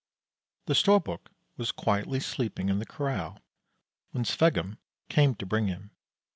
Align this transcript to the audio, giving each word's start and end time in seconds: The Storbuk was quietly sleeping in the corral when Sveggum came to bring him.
The 0.65 0.73
Storbuk 0.73 1.27
was 1.57 1.71
quietly 1.71 2.19
sleeping 2.19 2.69
in 2.69 2.79
the 2.79 2.87
corral 2.87 3.37
when 4.13 4.23
Sveggum 4.25 4.79
came 5.09 5.35
to 5.35 5.45
bring 5.45 5.67
him. 5.67 5.91